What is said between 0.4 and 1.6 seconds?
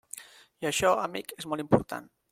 I això, amic, és